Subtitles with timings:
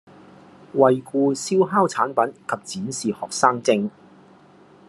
[0.73, 3.91] 惠顧燒烤產品及展示學生證